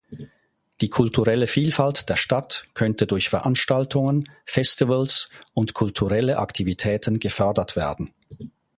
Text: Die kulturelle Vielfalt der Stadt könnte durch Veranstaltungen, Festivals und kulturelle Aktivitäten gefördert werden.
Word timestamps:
Die 0.81 0.89
kulturelle 0.89 1.45
Vielfalt 1.45 2.09
der 2.09 2.15
Stadt 2.15 2.65
könnte 2.73 3.05
durch 3.05 3.29
Veranstaltungen, 3.29 4.27
Festivals 4.45 5.29
und 5.53 5.75
kulturelle 5.75 6.39
Aktivitäten 6.39 7.19
gefördert 7.19 7.75
werden. 7.75 8.11